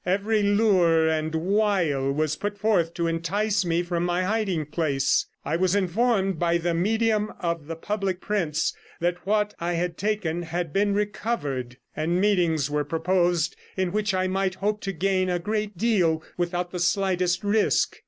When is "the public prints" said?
7.67-8.73